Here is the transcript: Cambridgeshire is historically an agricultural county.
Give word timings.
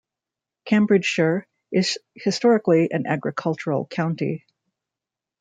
Cambridgeshire 0.65 1.45
is 1.71 1.99
historically 2.15 2.89
an 2.89 3.05
agricultural 3.05 3.85
county. 3.85 4.47